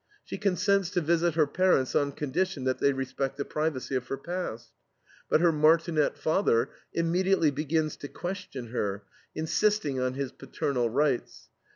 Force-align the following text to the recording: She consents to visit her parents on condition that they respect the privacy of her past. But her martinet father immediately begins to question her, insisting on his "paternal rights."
She 0.25 0.39
consents 0.39 0.89
to 0.89 0.99
visit 1.01 1.35
her 1.35 1.45
parents 1.45 1.93
on 1.93 2.13
condition 2.13 2.63
that 2.63 2.79
they 2.79 2.91
respect 2.91 3.37
the 3.37 3.45
privacy 3.45 3.93
of 3.93 4.07
her 4.07 4.17
past. 4.17 4.71
But 5.29 5.41
her 5.41 5.51
martinet 5.51 6.17
father 6.17 6.71
immediately 6.91 7.51
begins 7.51 7.97
to 7.97 8.07
question 8.07 8.69
her, 8.69 9.03
insisting 9.35 9.99
on 9.99 10.15
his 10.15 10.31
"paternal 10.31 10.89
rights." 10.89 11.49